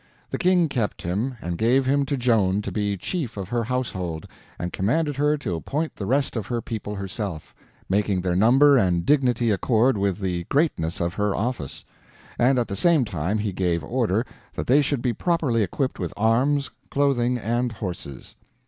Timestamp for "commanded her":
4.73-5.37